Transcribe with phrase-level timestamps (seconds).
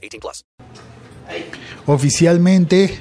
[0.00, 0.44] 18 plus.
[1.86, 2.98] Oficialmente,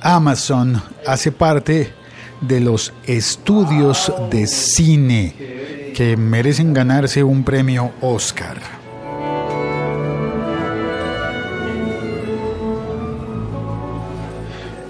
[0.00, 1.92] Amazon hace parte
[2.40, 8.60] de los estudios de cine que merecen ganarse un premio Oscar.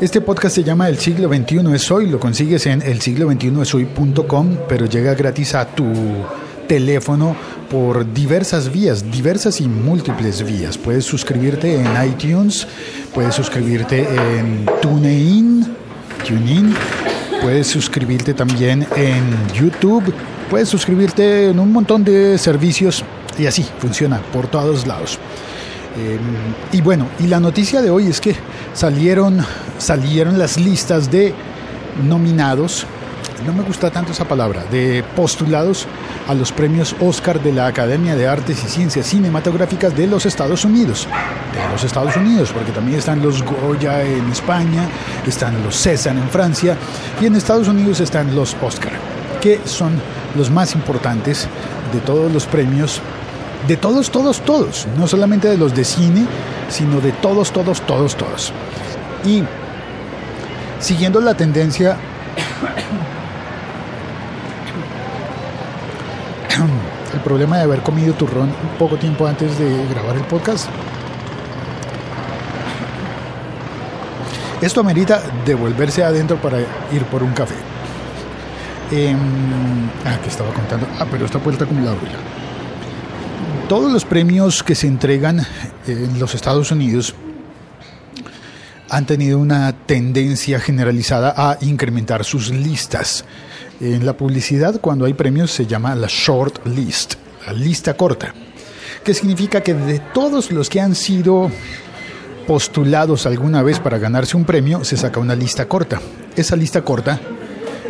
[0.00, 3.62] Este podcast se llama El siglo XXI es hoy, lo consigues en el siglo XXI
[3.62, 5.86] es hoy.com, pero llega gratis a tu
[6.66, 7.36] teléfono
[7.70, 10.78] por diversas vías, diversas y múltiples vías.
[10.78, 12.66] Puedes suscribirte en iTunes,
[13.14, 15.66] puedes suscribirte en TuneIn,
[16.26, 16.74] TuneIn,
[17.40, 20.12] puedes suscribirte también en YouTube,
[20.50, 23.04] puedes suscribirte en un montón de servicios
[23.38, 25.18] y así funciona por todos lados.
[25.98, 26.18] Eh,
[26.72, 28.34] y bueno, y la noticia de hoy es que
[28.74, 29.38] salieron,
[29.78, 31.32] salieron las listas de
[32.06, 32.86] nominados,
[33.44, 35.86] no me gusta tanto esa palabra, de postulados
[36.28, 40.64] a los premios Oscar de la Academia de Artes y Ciencias Cinematográficas de los Estados
[40.64, 41.06] Unidos.
[41.52, 44.88] De los Estados Unidos, porque también están los Goya en España,
[45.26, 46.76] están los César en Francia
[47.20, 48.92] y en Estados Unidos están los Oscar,
[49.40, 50.00] que son
[50.36, 51.48] los más importantes
[51.92, 53.00] de todos los premios
[53.66, 56.24] de todos, todos, todos, no solamente de los de cine,
[56.68, 58.52] sino de todos, todos, todos, todos.
[59.24, 59.42] Y
[60.78, 61.96] siguiendo la tendencia,
[67.16, 70.68] el problema de haber comido turrón poco tiempo antes de grabar el podcast,
[74.60, 77.54] esto amerita devolverse adentro para ir por un café.
[78.92, 79.16] Eh,
[80.04, 80.86] ah, que estaba contando.
[81.00, 82.18] Ah, pero esta puerta como la ruina
[83.68, 85.44] todos los premios que se entregan
[85.88, 87.14] en los Estados Unidos
[88.88, 93.24] han tenido una tendencia generalizada a incrementar sus listas.
[93.80, 97.14] En la publicidad, cuando hay premios, se llama la short list,
[97.46, 98.32] la lista corta,
[99.04, 101.50] que significa que de todos los que han sido
[102.46, 106.00] postulados alguna vez para ganarse un premio, se saca una lista corta.
[106.36, 107.20] Esa lista corta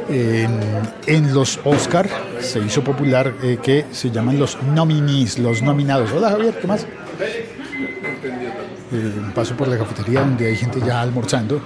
[0.08, 2.08] en, los Oscar
[2.40, 6.10] se hizo popular eh, que se llaman los nominees, los nominados.
[6.12, 6.86] Hola Javier, ¿qué más?
[8.92, 11.60] Eh, paso por la cafetería donde hay gente ya almorzando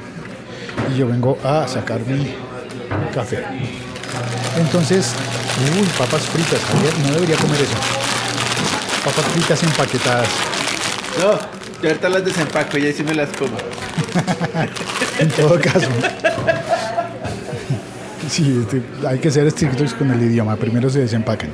[0.92, 2.34] y yo vengo a sacar mi
[3.14, 3.44] café.
[4.58, 5.12] Entonces,
[5.78, 7.76] uy, papas fritas, Javier, no debería comer eso.
[9.04, 10.28] Papas fritas empaquetadas.
[11.18, 11.38] No,
[11.82, 13.56] yo ahorita las desempaco y ahí sí me las como.
[15.18, 15.88] en todo caso.
[18.28, 20.56] Sí, este, hay que ser estrictos con el idioma.
[20.56, 21.50] Primero se desempacan.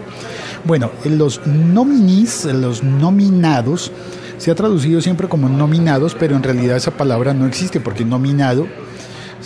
[0.65, 3.93] Bueno, los nominees, los nominados,
[4.38, 8.66] se ha traducido siempre como nominados, pero en realidad esa palabra no existe porque nominado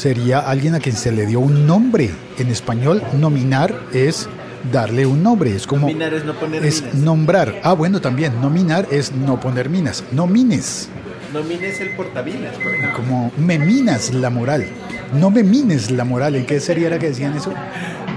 [0.01, 2.11] sería alguien a quien se le dio un nombre.
[2.39, 4.29] En español, nominar es
[4.73, 5.55] darle un nombre.
[5.55, 5.89] Es como.
[5.89, 6.95] Nominar es no poner es minas.
[6.97, 7.61] nombrar.
[7.63, 8.41] Ah, bueno, también.
[8.41, 10.03] Nominar es no poner minas.
[10.11, 10.89] Nomines.
[11.35, 12.97] Nomines el portaminas, por ejemplo.
[12.97, 14.67] Como me minas la moral.
[15.13, 16.35] No me mines la moral.
[16.35, 17.53] ¿En qué serie era que decían eso?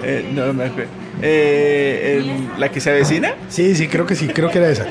[0.06, 0.92] Eh, no me acuerdo.
[1.22, 3.36] Eh, en ¿La que se avecina?
[3.48, 4.86] Sí, sí, creo que sí, creo que era esa.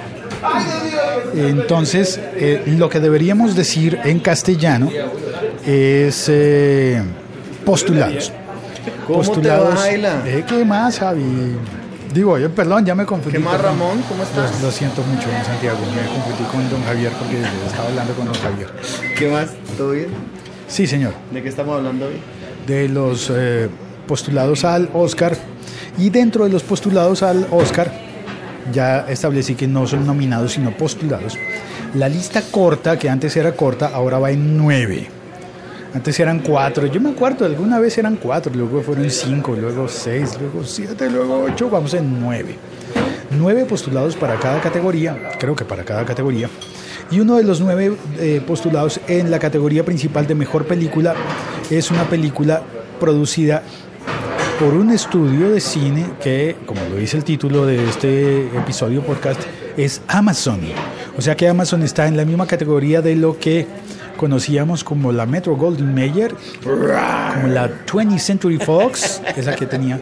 [1.34, 4.88] Entonces, eh, lo que deberíamos decir en castellano
[5.66, 7.02] es eh,
[7.64, 8.32] postulados.
[9.06, 9.82] ¿Cómo postulados.
[9.82, 10.22] te Ayla?
[10.26, 11.56] Eh, ¿Qué más, Javi?
[12.12, 13.38] Digo, yo, perdón, ya me confundí.
[13.38, 13.60] ¿Qué más.
[13.60, 14.02] Ramón?
[14.08, 14.60] ¿Cómo estás?
[14.60, 15.78] Lo, lo siento mucho, don Santiago.
[15.94, 18.68] Me confundí con don Javier porque estaba hablando con don Javier.
[19.16, 19.50] ¿Qué más?
[19.76, 20.08] ¿Todo bien?
[20.68, 21.14] Sí, señor.
[21.30, 22.20] ¿De qué estamos hablando hoy?
[22.66, 23.68] de los eh,
[24.06, 25.36] postulados al Oscar
[25.98, 27.92] y dentro de los postulados al Oscar
[28.72, 31.36] ya establecí que no son nominados sino postulados
[31.94, 35.08] la lista corta que antes era corta ahora va en nueve
[35.94, 36.86] antes eran cuatro.
[36.86, 41.44] Yo me acuerdo alguna vez eran cuatro luego fueron cinco luego seis luego siete luego
[41.44, 42.56] ocho vamos en nueve.
[43.38, 46.48] Nueve postulados para cada categoría creo que para cada categoría.
[47.10, 51.14] Y uno de los nueve eh, postulados en la categoría principal de mejor película
[51.70, 52.62] es una película
[52.98, 53.62] producida
[54.58, 59.40] por un estudio de cine que, como lo dice el título de este episodio podcast,
[59.76, 60.60] es Amazon.
[61.18, 63.66] O sea que Amazon está en la misma categoría de lo que
[64.26, 66.32] conocíamos como la Metro Goldwyn Mayer,
[66.62, 69.98] como la 20th Century Fox, esa que tenía,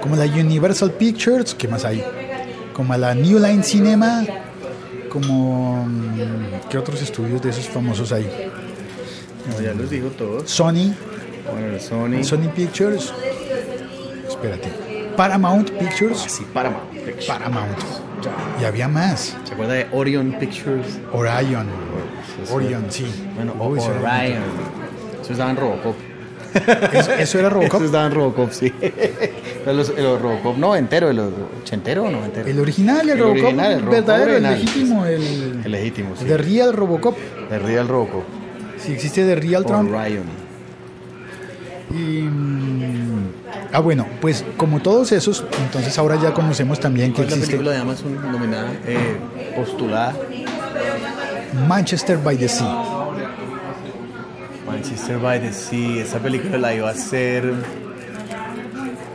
[0.00, 2.02] como la Universal Pictures, ¿qué más hay?
[2.72, 4.24] Como la New Line Cinema,
[5.10, 5.84] como...
[5.84, 8.26] mm, ¿Qué otros estudios de esos famosos hay?
[9.50, 10.50] No, ya los dijo todos.
[10.50, 10.94] Sony,
[11.52, 12.24] Bueno, Sony.
[12.24, 13.12] Sony Pictures,
[14.26, 14.72] espérate,
[15.14, 16.90] Paramount Pictures, Sí, Paramount.
[16.90, 17.26] Pictures.
[17.26, 17.78] Paramount,
[18.60, 20.98] y había más, ¿Se acuerda de Orion Pictures?
[21.12, 21.66] Orion,
[22.42, 23.06] Eso Orion, sí.
[23.34, 24.42] Bueno, Uy, era- Orion.
[25.22, 25.94] Eso estaba en Robocop.
[26.92, 27.74] ¿Eso, eso era Robocop?
[27.76, 28.72] Eso estaba en Robocop, sí.
[29.66, 32.46] Los, el Robocop noventero, el ochentero o noventero.
[32.48, 34.52] El original, el, El Robocop, original, el Robocop verdadero, original.
[34.54, 36.24] el legítimo, el, El legítimo, sí.
[36.24, 37.16] The Real Robocop.
[37.50, 38.22] De Real Robocop.
[38.78, 39.92] Si existe The Real Trump.
[39.92, 40.24] Orion.
[41.90, 43.28] Y, mm,
[43.72, 47.36] ah, bueno, pues como todos esos, entonces ahora ya conocemos también que ¿Cuál es la
[47.36, 49.16] existe película de Amazon nominada, eh,
[49.56, 50.14] postulada?
[51.68, 52.64] Manchester by the Sea.
[54.66, 56.00] Manchester by the Sea.
[56.00, 57.54] Esa película la iba a hacer.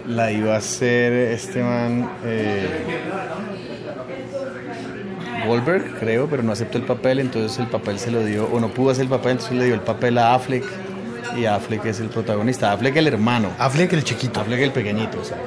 [0.07, 2.09] La iba a hacer este man.
[2.25, 2.67] Eh,
[5.47, 8.69] Goldberg, creo, pero no aceptó el papel, entonces el papel se lo dio, o no
[8.69, 10.63] pudo hacer el papel, entonces le dio el papel a Affleck.
[11.37, 12.71] Y Affleck es el protagonista.
[12.73, 13.51] Affleck el hermano.
[13.57, 14.41] Affleck el chiquito.
[14.41, 15.37] Affleck el pequeñito, o sea.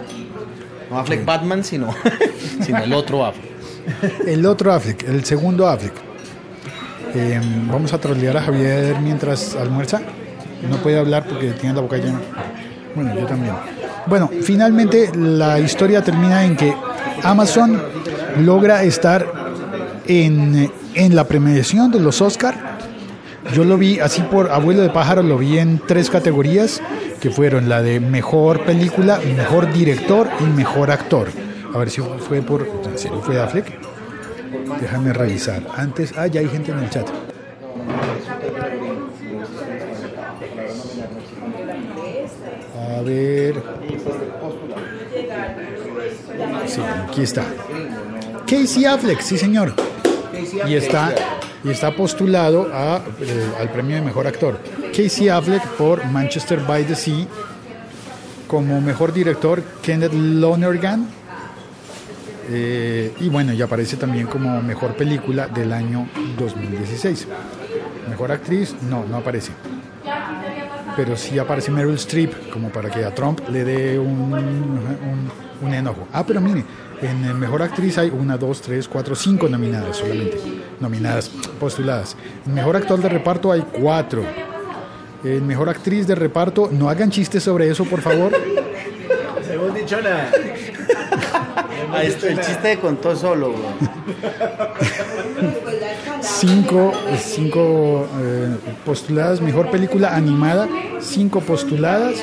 [0.90, 1.94] No Affleck Batman, sino,
[2.60, 3.52] sino el otro Affleck.
[4.26, 6.03] El otro Affleck, el segundo Affleck.
[7.14, 7.40] Eh,
[7.70, 10.00] vamos a trolear a Javier mientras almuerza.
[10.68, 12.20] No puede hablar porque tiene la boca llena.
[12.94, 13.54] Bueno, yo también.
[14.06, 16.74] Bueno, finalmente la historia termina en que
[17.22, 17.80] Amazon
[18.40, 19.26] logra estar
[20.06, 22.74] en, en la premiación de los Oscar.
[23.52, 26.80] Yo lo vi así por abuelo de pájaro, lo vi en tres categorías
[27.20, 31.28] que fueron la de mejor película, mejor director y mejor actor.
[31.74, 32.66] A ver si fue por.
[32.90, 33.93] ¿En serio fue Affleck?
[34.80, 35.62] Déjame revisar.
[35.76, 36.12] Antes.
[36.16, 37.08] Ah, ya hay gente en el chat.
[42.98, 43.62] A ver.
[46.66, 47.44] Sí, aquí está.
[48.46, 49.74] Casey Affleck, sí señor.
[50.66, 51.14] Y está,
[51.62, 54.58] y está postulado a, eh, al premio de mejor actor.
[54.94, 57.26] Casey Affleck por Manchester by the Sea.
[58.46, 61.08] Como mejor director, Kenneth Lonergan.
[62.50, 66.08] Eh, y bueno, y aparece también como mejor película del año
[66.38, 67.26] 2016.
[68.08, 69.52] Mejor actriz, no, no aparece.
[70.96, 74.32] Pero sí aparece Meryl Streep, como para que a Trump le dé un,
[75.62, 76.06] un, enojo.
[76.12, 76.64] Ah, pero mire,
[77.02, 80.38] en el mejor actriz hay una, dos, tres, cuatro, cinco nominadas solamente.
[80.78, 82.16] Nominadas, postuladas.
[82.46, 84.22] En mejor actor de reparto hay cuatro.
[85.24, 88.30] En mejor actriz de reparto, no hagan chistes sobre eso, por favor.
[88.30, 89.96] No hemos dicho.
[91.96, 93.54] El chiste contó solo.
[96.20, 100.68] cinco, cinco eh, postuladas, mejor película animada,
[101.00, 102.16] cinco postuladas,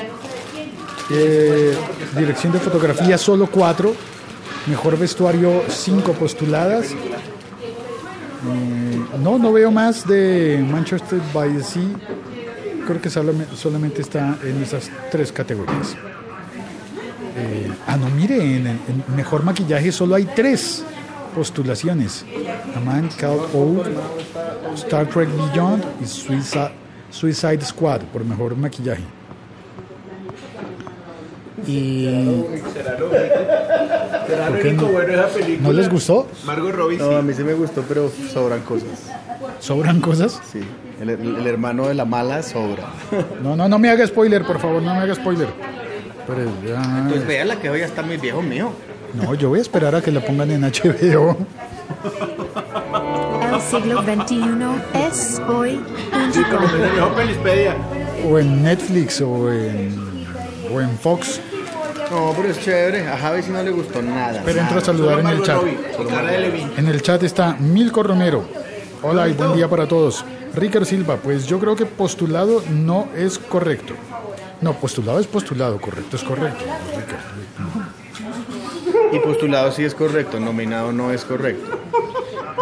[1.14, 1.76] Eh,
[2.16, 3.94] dirección de fotografía solo cuatro,
[4.66, 6.92] mejor vestuario cinco postuladas.
[6.92, 6.96] Eh,
[9.20, 11.82] no, no veo más de Manchester by the Sea,
[12.86, 15.96] creo que solamente está en esas tres categorías.
[17.36, 18.78] Eh, ah, no, mire, en, en
[19.16, 20.84] mejor maquillaje solo hay tres
[21.34, 22.24] postulaciones.
[22.76, 23.86] A Man Called Old,
[24.74, 26.72] Star Trek Beyond y Suicide,
[27.10, 29.02] Suicide Squad por mejor maquillaje.
[31.66, 32.04] Y
[32.72, 32.96] ¿Será
[34.48, 34.92] ¿Por lo único no?
[34.92, 35.68] bueno esa película?
[35.68, 36.28] ¿no les gustó?
[36.44, 37.14] Margot Robbie No, sí.
[37.14, 38.88] a mí sí me gustó, pero sobran cosas.
[39.60, 40.40] ¿Sobran cosas?
[40.50, 40.60] Sí,
[41.00, 42.88] el, el- el hermano de la mala sobra.
[43.42, 45.48] No, no, no me haga spoiler, por favor, no me haga spoiler.
[46.26, 48.70] Pero ya- Pues vea la que hoy ya está muy viejo mío.
[49.14, 51.36] no, yo voy a esperar a que la pongan en HBO.
[53.52, 54.38] El siglo XXI
[54.94, 55.40] es
[57.16, 57.76] Pelispedia.
[58.28, 60.26] O en Netflix o en,
[60.72, 61.40] o en Fox.
[62.10, 63.08] No, pero es chévere.
[63.08, 64.42] A Javi sí no le gustó nada.
[64.44, 65.60] Pero entro a saludar en el chat.
[66.76, 68.44] En el chat está Milko Romero.
[69.02, 70.24] Hola y buen día para todos.
[70.54, 73.94] Ricardo Silva, pues yo creo que postulado no es correcto.
[74.62, 76.64] No, postulado es postulado, correcto es correcto.
[79.12, 81.78] Y postulado sí es correcto, nominado no es correcto.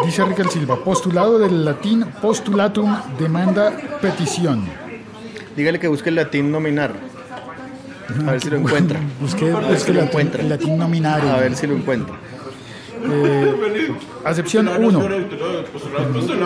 [0.04, 4.64] Dice Ricardo Silva, postulado del latín postulatum demanda petición.
[5.54, 6.94] Dígale que busque el latín nominar.
[8.26, 8.98] A ver si lo encuentra.
[9.20, 10.42] Busque, A ver busque si lo latín, encuentra.
[10.42, 11.30] latín nominario.
[11.30, 12.16] A ver si lo encuentra.
[14.24, 15.00] Acepción 1.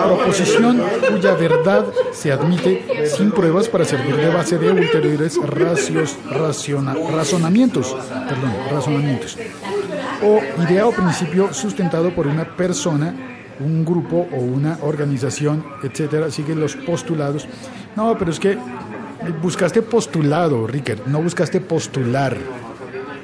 [0.06, 6.94] Proposición cuya verdad se admite sin pruebas para servir de base de ulteriores racios, raciona-
[7.12, 7.94] razonamientos.
[8.28, 9.36] Perdón, razonamientos.
[10.22, 13.14] O idea o principio sustentado por una persona,
[13.60, 16.30] un grupo o una organización, etcétera.
[16.30, 17.46] Siguen los postulados.
[17.96, 18.56] No, pero es que
[19.42, 22.36] buscaste postulado, Ricker, no buscaste postular,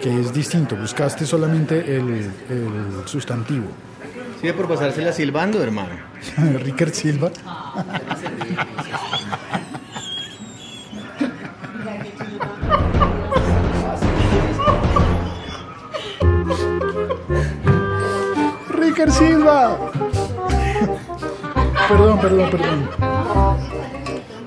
[0.03, 0.77] que es distinto.
[0.77, 3.67] Buscaste solamente el, el sustantivo.
[4.41, 5.91] Sigue por pasársela silbando, hermano.
[6.65, 7.31] Ricker Silva.
[18.71, 19.77] Ricker Silva.
[21.89, 22.91] Perdón, perdón, perdón.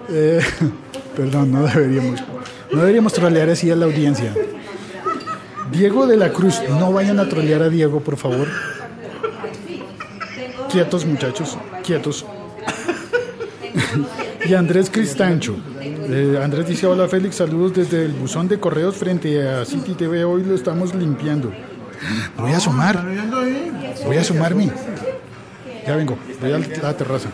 [0.10, 0.42] Eh,
[1.16, 2.24] perdón, no deberíamos.
[2.72, 4.34] No deberíamos trolear así a la audiencia.
[5.72, 8.48] Diego de la Cruz, no vayan a trolear a Diego, por favor.
[10.74, 12.26] Quietos, muchachos, quietos.
[14.50, 15.56] y Andrés Cristancho.
[15.80, 20.26] Eh, Andrés dice: Hola Félix, saludos desde el buzón de correos frente a City TV.
[20.26, 21.54] Hoy lo estamos limpiando.
[22.40, 23.06] Voy a asomar.
[24.04, 24.72] Voy a asomarme.
[25.86, 27.30] Ya vengo, voy a la terraza.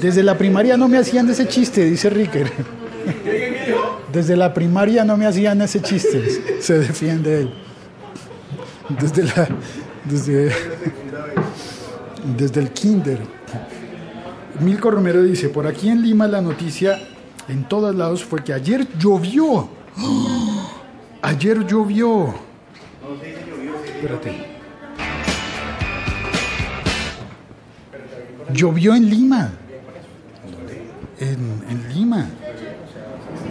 [0.00, 2.48] Desde la primaria no me hacían ese chiste, dice Ricker.
[4.12, 7.54] Desde la primaria no me hacían ese chiste, se defiende él.
[9.00, 9.48] Desde la.
[10.04, 10.52] Desde.
[12.36, 13.18] Desde el kinder.
[14.60, 16.98] Milko Romero dice, por aquí en Lima la noticia
[17.48, 19.68] en todos lados fue que ayer llovió.
[21.22, 22.34] Ayer llovió.
[23.84, 24.46] Espérate.
[28.54, 29.50] Llovió en Lima.
[31.18, 32.26] En Lima.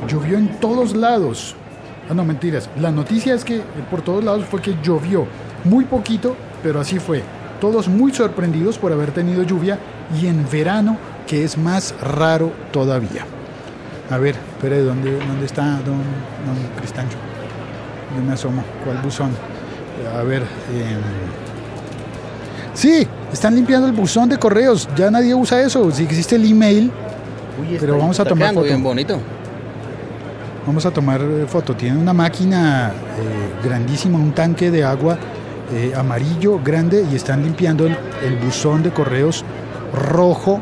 [0.07, 1.55] Llovió en todos lados.
[2.09, 2.69] Ah, no, mentiras.
[2.79, 5.27] La noticia es que por todos lados fue que llovió.
[5.63, 7.21] Muy poquito, pero así fue.
[7.61, 9.77] Todos muy sorprendidos por haber tenido lluvia
[10.19, 10.97] y en verano,
[11.27, 13.25] que es más raro todavía.
[14.09, 17.17] A ver, espere, ¿dónde, dónde está don, don Cristancho?
[18.15, 18.63] Yo me asomo.
[18.83, 19.31] ¿Cuál buzón?
[20.17, 20.41] A ver.
[20.43, 20.97] eh,
[22.73, 24.87] Sí, están limpiando el buzón de correos.
[24.95, 25.91] Ya nadie usa eso.
[25.91, 26.91] Si existe el email,
[27.61, 28.63] Uy, Pero vamos a tomar foto.
[28.65, 29.19] bien bonito.
[30.65, 31.75] Vamos a tomar eh, foto.
[31.75, 35.17] Tiene una máquina eh, grandísima, un tanque de agua
[35.73, 39.43] eh, amarillo grande y están limpiando el, el buzón de correos
[39.93, 40.59] rojo.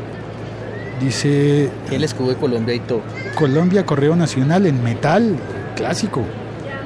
[1.00, 3.02] Dice el escudo de Colombia y todo.
[3.36, 5.36] Colombia Correo Nacional en metal
[5.76, 6.22] clásico,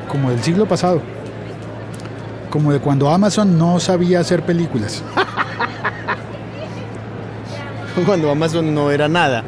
[0.08, 1.00] como del siglo pasado.
[2.50, 5.02] Como de cuando Amazon no sabía hacer películas.
[8.06, 9.44] Cuando Amazon no era nada.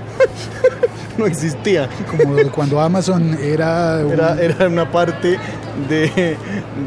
[1.19, 1.89] no existía.
[2.11, 5.39] Como de cuando Amazon era, un- Era, era una parte
[5.89, 6.37] de,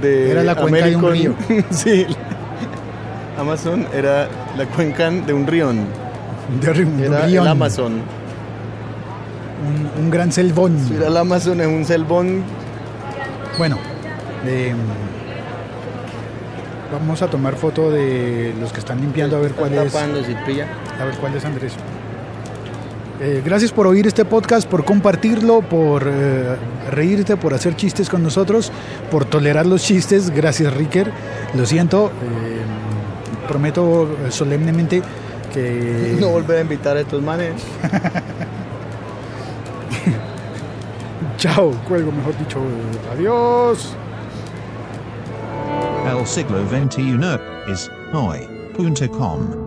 [0.01, 2.06] de Era la cuenca de un American- sí.
[3.38, 4.27] Amazon era
[4.58, 5.86] la cuenca de un rión.
[6.62, 7.94] de un Era rión, el Amazon.
[9.67, 10.75] un, un gran selvón.
[10.96, 12.44] Era el Amazon es un selvón.
[13.58, 13.77] Bueno,
[14.46, 14.74] eh,
[16.91, 21.15] vamos a tomar foto de los que están limpiando a ver cuál es, a ver
[21.20, 21.74] cuál es Andrés.
[23.20, 26.56] Eh, gracias por oír este podcast, por compartirlo, por eh,
[26.92, 28.72] reírte, por hacer chistes con nosotros,
[29.10, 30.30] por tolerar los chistes.
[30.30, 31.12] Gracias, Ricker.
[31.56, 32.08] Lo siento.
[32.08, 35.02] eh, prometo solemnemente
[35.54, 37.54] que No volver a invitar a estos manes.
[41.38, 42.60] chao, cuelgo, mejor dicho.
[43.14, 43.96] Adiós.
[46.06, 47.18] El siglo XXI
[47.72, 49.67] es hoy.com.